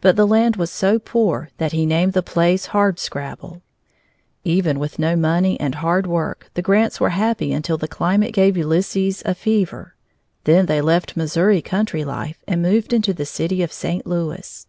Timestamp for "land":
0.26-0.56